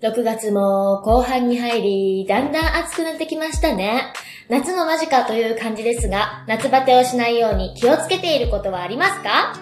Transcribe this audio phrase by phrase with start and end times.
[0.00, 4.12] 6月も後半に入り、だんだん暑くなってきましたね。
[4.48, 9.58] 夏も間近という感じですが、夏バテをしないように気をつけていることはありますか？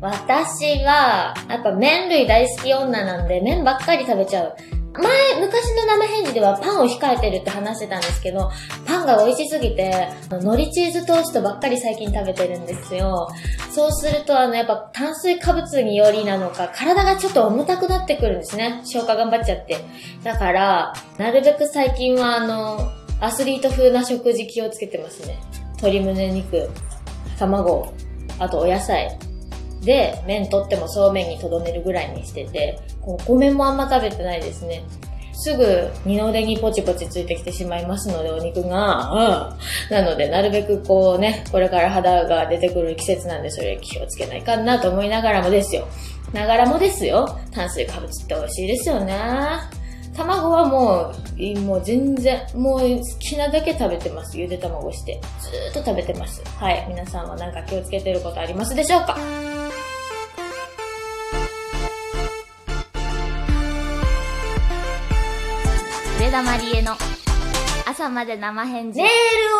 [0.00, 4.56] 私は、やっぱ麺類大好き女なんで麺ばっかり食べちゃう。
[5.02, 8.50] 前、昔の生返事ではパンを控えてるって話してたんですけど、
[8.86, 13.28] パンが美味しすぎて、海苔チーズトーストばっかり最近食べてるんですよ。
[13.70, 18.82] そうすると、あの、やっぱ炭水化物によりなのか、体がちょっと重たくなってくるんですね。
[18.84, 19.78] 消化頑張っちゃって。
[20.22, 25.38] だから、なるべく最近は、あの、アスリート風な食事気をつけてますね。
[25.78, 26.70] 鶏胸肉、
[27.38, 27.92] 卵、
[28.38, 29.18] あとお野菜。
[29.84, 34.82] で、麺取ってもそうめんにとどめるぐらいにしてて、お米もあんま食べてないですね。
[35.36, 39.56] すぐ二の腕にポチポチついてきてしまいますので、お肉が、
[39.90, 39.94] うん。
[39.94, 45.86] なので、なるべくこうね、これから肌が出てくる季節なんで、それ気をつけないかなと思いながらもですよ。
[46.32, 47.38] ながらもですよ。
[47.52, 49.14] 炭水化物って美味しいですよね。
[50.16, 54.38] 卵はもう、もう全然、もう好きなだけ食べてます。
[54.38, 55.20] ゆで卵して。
[55.40, 56.40] ずーっと食べてます。
[56.56, 56.86] はい。
[56.88, 59.16] 皆さんは何か気をつけてることありますでしょうか？
[66.34, 66.94] 田まりえの
[67.86, 69.00] 朝まで生返事。
[69.00, 69.08] メー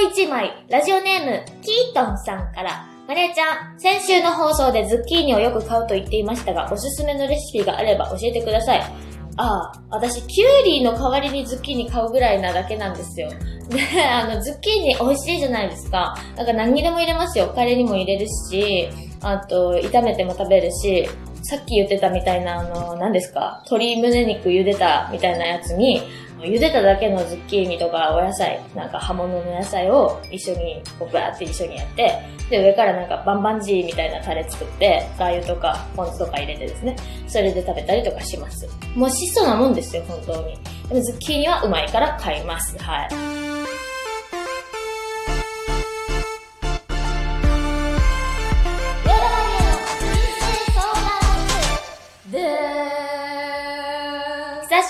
[0.00, 8.80] ルを1枚、ラジオネーム、キートンさんから、マリエちゃん、先週の放送でズッキーニをよく買うと言っていましたが、おすすめのレシピがあれば教えてください。
[8.80, 13.28] ああ、私、キュウリの代わりにズッキーニ買うぐらいなだけなんですよ。
[13.70, 16.16] で、あの、ズッキーニ美味しいじゃないですか。
[16.34, 17.52] だか何にでも入れますよ。
[17.54, 18.88] カレーにも入れるし、
[19.22, 21.08] あと、炒めても食べるし、
[21.44, 23.62] さっき言ってたみたいな、あの、何ですか？
[23.70, 26.02] 鶏胸肉茹でたみたいなやつに、
[26.38, 32.12] 茹でただけのズッキーニとかお野菜、なんか葉物の野菜を一緒に、こう、バーって一緒にやって、
[32.50, 38.68] で、上からなんかバンバンジーみたいなタレ作って、ラー油とかポン酢とか入れてですね、それで食べたりとかします。
[38.94, 40.58] もう質素なもんですよ、本当に。
[40.88, 42.76] でもズッキーニはうまいから買います。
[42.78, 43.45] はい。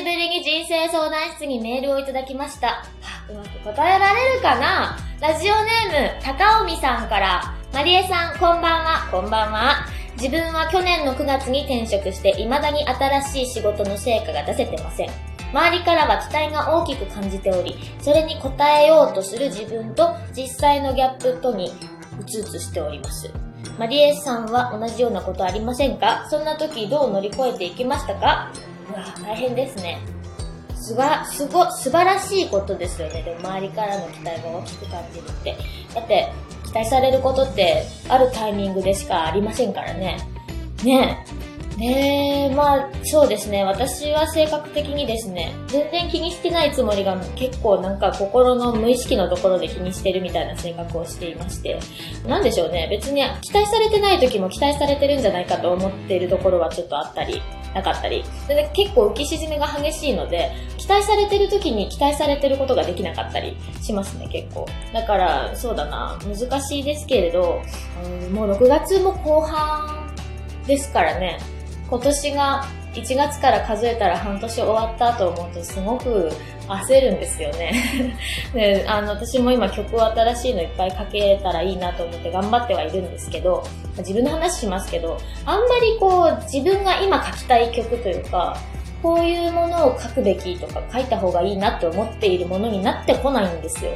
[0.00, 2.68] しぶりに人生相談室にメールをいただきました。
[2.68, 2.84] は
[3.28, 4.96] うまく答えられるかな？
[5.20, 9.84] ラジオネーム、高尾美さんから、マリエさん、こんばんは、こんばんは。
[10.16, 15.10] 自分は去年の9月に転職して未だに新しい仕事の成果が出せてません。
[15.52, 21.70] 周りからは期待が大きく感じており、それに応えようとする自分と実際のギャップとに
[22.18, 23.30] うつうつしております。
[23.78, 26.26] マリエさんは同じようなことありませんか？
[26.30, 28.50] そんな時どう乗り越えていきましたか？
[28.90, 29.98] うわ、大変ですね。
[30.74, 33.22] すば、すご、素晴らしいことですよね。
[33.22, 35.56] でも周りからの期待が大きく感じるって。
[35.94, 36.32] だって、
[36.66, 40.18] 期待されることってあるタイミングでしかありませんからね。
[40.84, 41.40] ねえ。
[42.48, 43.64] で、まあ、そうですね。
[43.64, 51.78] 私は性格的にですね、全然気にしてないつもりが結構なんか心の無意識のところで気にしてるみたいな性格をしていまして、
[52.26, 52.86] なんでしょうね。
[52.90, 57.40] 別に期待されてない時も期待されてるんじゃないかと思っているところはちょっとあったり
[57.74, 58.24] なかったり。
[58.48, 64.66] で、結構浮き沈みが激しいので、期待されてる時に期待されてることができなかったりしますね、結構。
[64.92, 67.60] だから、そうだな、難しいですけれど、
[68.04, 70.14] うん、もう6月も後半
[70.66, 71.38] ですからね、
[71.88, 72.64] 今年が
[72.94, 76.30] 1月から数えたら半年終わったと思うとすごく
[76.66, 77.72] 焦るんですよね
[78.52, 83.64] であの私も今曲を新しいのいっぱいかけたらいいなと思って頑張ってはいるんですけど
[83.98, 88.56] 自分の話しますけどあんまりこう自分が今書きたい曲というか
[89.02, 93.92] こういうものを書くべきとか書いた方がいいなって思っているものになってこないんですよ。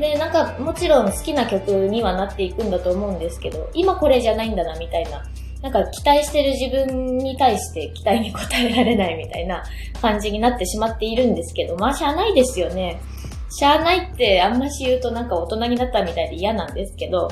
[0.00, 5.22] で、なんかもちろん好きな曲にはなっていくんだと思うんですけど、今これじゃないんだなみたいな
[5.62, 9.64] なんか期待してる自分に対して期待に応えられないみたいな
[10.00, 13.00] 感じになってしまっているんですけど、まあしゃあないですよね。
[13.50, 17.28] しゃあないってあんまし言うとなんか大人になったみたいで嫌なんですけど、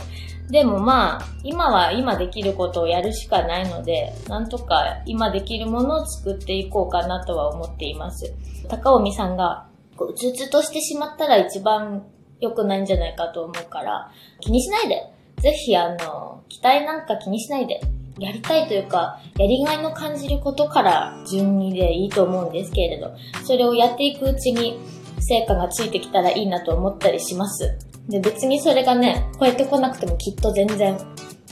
[0.51, 8.33] でもまあ、今は今できることをやるしかないので、なんとか今できるものを作っていこうかなとは思っています。
[8.69, 12.05] 高尾美さんが、こう、うつつとしてしまったら一番
[12.41, 15.03] 良くないんじゃないかと思うから、気にしないで。
[15.39, 17.81] ぜひあの、期待なんか気にしないで。
[18.19, 23.15] やりたいというか、やりがいの感じることから順にでいいと思うんですけれど、
[23.45, 24.79] それをやっていくうちに
[25.21, 27.79] 成果がついてきたらいいなと思ったりします。
[28.09, 30.97] で、別にそれがね、超えてこなくてもきっと全然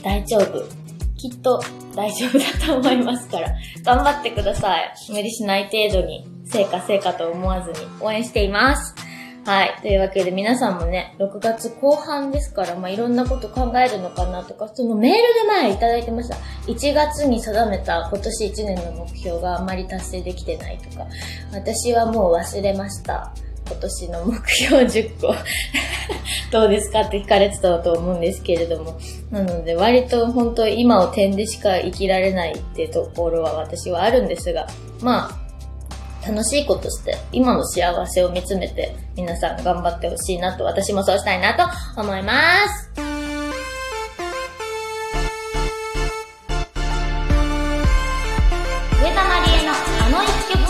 [0.03, 0.63] 大丈夫。
[1.17, 1.61] きっと
[1.95, 3.49] 大丈夫だと思いますから、
[3.83, 4.93] 頑張ってください。
[5.09, 8.95] 無理しない程度に、成果成果と思わずに応援しています。
[9.45, 9.77] はい。
[9.83, 16.35] というわけで皆さんもね、6月後半ですから、まあ、いろんなこと考えるのかなとか、そのメールで前いただいてました。
[16.65, 21.05] 1月に定めた今年1年の目標があまり達成できてないとか、
[21.53, 23.31] 私はもう忘れました。
[23.67, 25.35] 今年の目標10個。
[26.51, 28.97] どうですかって聞かれてたと思うんですけれども。
[29.29, 34.67] なので割と本当今を点でしか生きられないっていうところは私はあるんですが、
[35.01, 35.44] まあ、
[36.27, 41.69] 楽しいことして、今の幸せを見つめて、皆さん頑張ってほしいなと、私もそうしたいなと
[42.01, 42.33] 思いま
[42.67, 42.89] す。
[49.01, 49.73] 上田まりえの
[50.03, 50.65] あの一曲。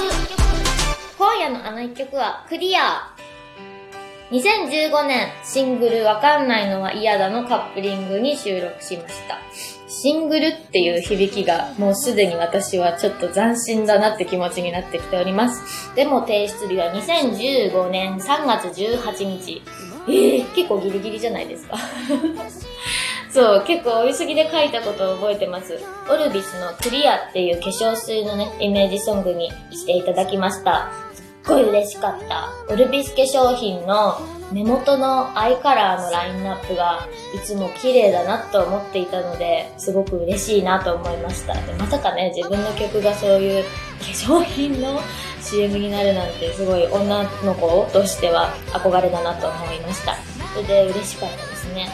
[1.17, 3.15] 今夜のあの一曲は、クリア。
[4.31, 9.39] 2015年、シングルわかんないのは嫌だのカップリングに収録しました。
[9.87, 15.95] シングルっていう響きがもうすでに私はちょっと斬新だなって気持ちになってきております。
[15.95, 19.61] でも提出日は2015年3月18日。
[20.07, 21.77] えー、結構ギリギリじゃないですか。
[23.31, 25.79] そう、結構追いすぎで書いたことを覚えてます。
[26.09, 30.91] オルビスのクリアっていう化粧水のね、イメージソングにしていただきました。
[31.47, 32.49] ごい嬉しかった。
[32.67, 34.19] オルビス化粧品の
[34.51, 41.53] 目元のアイカラーのラインナップがいつも綺麗だなと思っていたので、すごく嬉しいなと思いました。
[41.53, 43.69] でまさかね、自分の曲がそういう化
[44.05, 44.99] 粧品の
[45.41, 50.15] CM になるなんてすごい女の子としては憧れだなと思いました。
[50.53, 51.89] それで嬉しかったですね。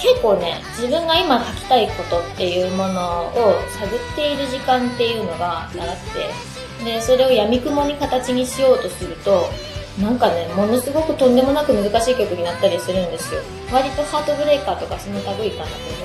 [0.00, 6.49] 結構ね、自分が今書きたいことっていうものを探っている時間っていうのが長くて、
[6.84, 9.48] で、それを闇雲に形にしようとすると、
[10.00, 13.40] なんかね、ものすごくとんでもなく難しい曲になったりするんですよ。
[13.72, 15.50] 割とハートブレイカーとかその類かなと思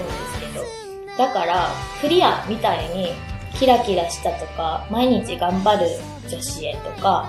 [0.01, 1.17] うんですけど。
[1.17, 1.69] だから、
[2.01, 3.13] クリアみたいに
[3.57, 5.87] キラキラしたとか、毎日頑張る
[6.29, 7.25] 女子へとか、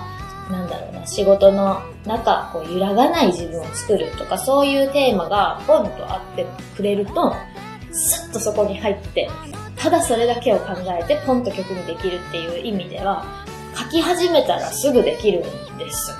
[0.51, 6.45] なんだろうな、仕事の中、こう揺らがない自分を作るとか、そういうテーマがポンとあって
[6.75, 7.33] くれると、
[7.91, 9.29] スッとそこに入って、
[9.77, 13.25] ただそれだけを考えてポンと曲にできるっていう意味では、
[13.75, 16.11] 書き始めたらすぐできるんです。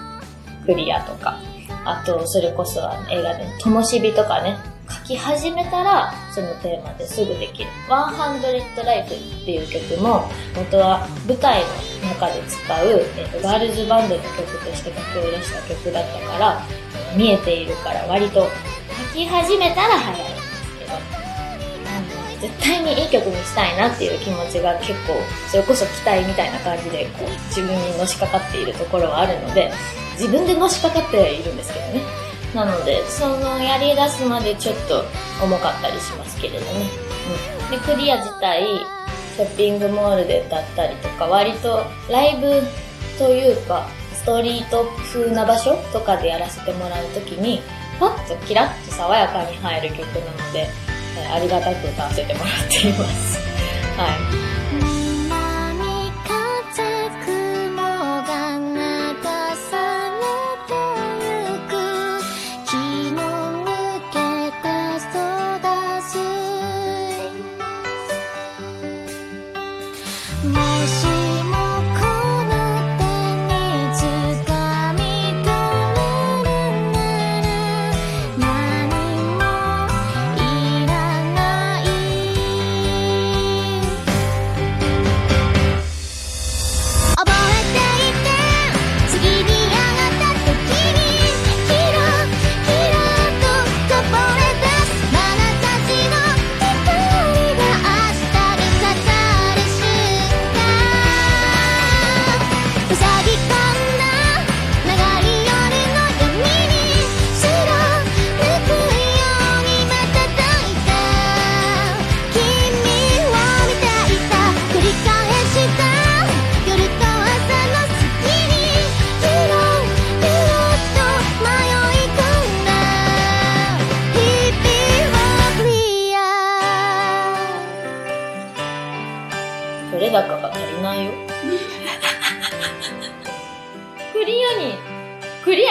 [0.65, 1.39] クリアとか。
[1.86, 4.57] あと、それこそあの映画でのともしびとかね、
[4.89, 7.69] 書き始めたらそのテーマですぐできる。
[7.89, 11.68] 100 Life っていう曲も元は舞台の
[12.09, 12.88] 中で使う、
[13.18, 16.62] えーとガールズバンドの曲として書き下ろした曲だったから
[17.15, 18.48] 見えているから割と
[19.12, 21.17] 書き始めたら早いんですけど、
[22.39, 25.13] 絶対にいい曲にしたいなっていう気持ちが結構
[25.50, 29.72] それこそ期待みたいな感じでこう自分にのしかかっているところはあるので
[30.13, 32.28] 自分でのしかかっているんですけどね。
[32.56, 35.04] なので、そのやり出すまでちょっと
[35.44, 36.89] 重かったりしますけれどね。
[37.69, 37.80] うん。
[37.80, 38.66] で、クリア自体、
[39.36, 42.62] ショッピングモールで歌ったりとか、割とライブ
[43.18, 47.62] というか、ストリート風な場所とかでやらせてもらうときに、
[48.00, 50.68] パッとキラッと爽やかに入る曲なので、
[51.31, 53.40] ありがたく歌わせてもらっています。
[53.98, 54.46] はい。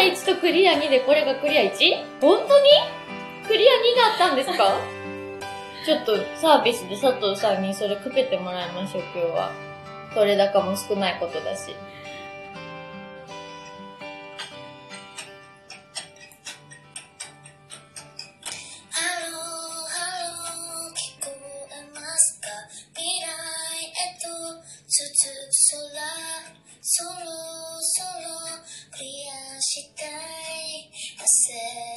[0.07, 1.71] 1とクリア2でこれがクリア 1?
[2.21, 2.71] 本当に？
[3.47, 4.81] クリア2があったんですか？
[5.85, 9.53] ちょっとサービスで佐藤さんにそれかけてもらいましょう、今日は。
[10.15, 11.77] 取れ高も少ないことだし。
[29.77, 30.89] したい
[31.21, 31.96] 焦ら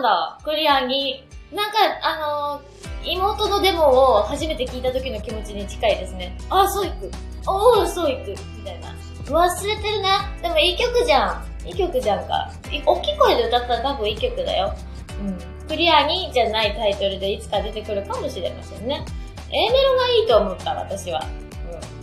[0.00, 1.24] 曲だクリアに。
[1.52, 2.70] なんか、あのー
[3.02, 6.36] 妹のデモを初めて聞いた時の気持ちに近いですね。
[6.50, 7.10] あ、そういく。
[7.46, 8.38] おー、そういく。
[8.58, 8.94] みたいな。
[9.24, 10.10] 忘れてるね。
[10.42, 11.66] でもいい曲じゃん。
[11.66, 12.52] いい曲じゃんか。
[12.70, 14.74] い大きい声で歌ったら多分いい曲だよ。
[15.18, 15.66] うん。
[15.66, 19.02] クリアにじゃないタイトルでいつか出てくるかもしれませんね。
[19.50, 21.24] A メロがいいと思った、私は。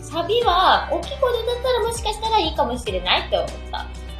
[0.00, 0.04] ん。
[0.04, 3.67] サビは、大きい声で歌ったらもしかしたらいいかもしれないって思った。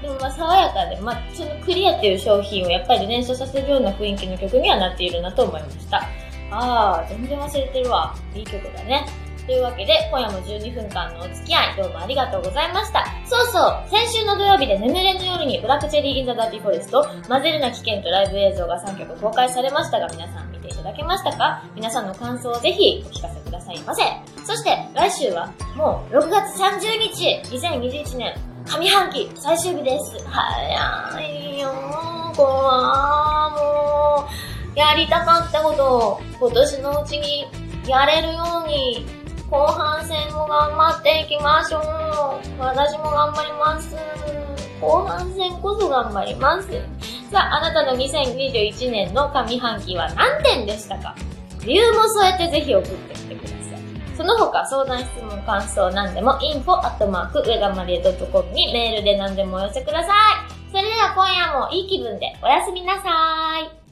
[0.02, 6.02] でもまあ爽やかで、まあそのクリアっていう商品をやっぱり連想させるような雰囲気の曲にはなっているなと思いました。
[6.50, 8.14] あー、全然忘れてるわ。
[8.34, 9.06] いい曲だね。
[9.46, 13.06] というわけで、今夜も12分間のお付き合い、どうもありがとうございました。
[13.26, 21.62] そうそう、先週の土曜日で眠れぬ夜に Black Cherry in the Dirty Forest、混ぜるな危険とライブ映像が3曲公開されましたが、皆さん見ていただけましたか？
[21.74, 24.02] 皆さんの感想をぜひお聞かせくださいませ。
[24.44, 28.34] そして、来週はもう6月30日、2021年
[28.68, 30.22] 上半期最終日です。
[30.28, 34.28] 早いよー、こわー、も
[34.76, 34.78] う。
[34.78, 37.46] やりたかったことを今年のうちに
[37.88, 39.06] やれるように
[39.50, 41.82] 後半戦も頑張っていきましょう。
[42.60, 43.96] 私も頑張ります。
[44.82, 46.68] 後半戦こそ頑張ります。
[47.32, 51.14] さあ、あなたの2021年の上半期は何点でしたか？
[51.64, 53.17] 理由も添えてぜひ送って。
[54.18, 60.72] その他、相談、質問、感想何でも info アットマーク上田まりえ .com にメールで何でもお寄せください。
[60.72, 63.08] それでは今夜もいい気分でおやすみなさ
[63.60, 63.87] い。